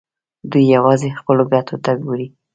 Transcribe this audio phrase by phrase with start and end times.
[0.51, 2.27] دوی یوازې خپلو ګټو ته ګوري.